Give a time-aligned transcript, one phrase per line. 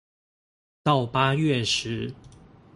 [0.83, 2.11] 到八月時